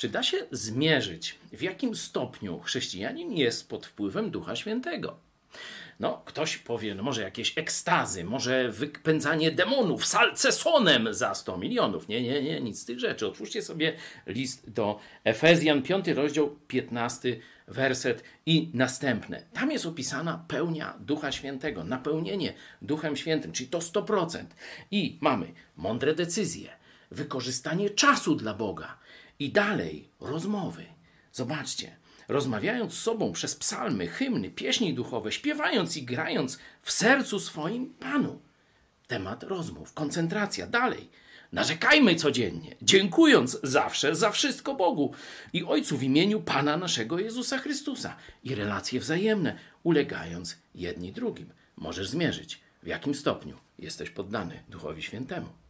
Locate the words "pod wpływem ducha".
3.68-4.56